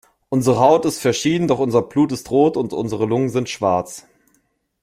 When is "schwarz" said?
3.49-4.07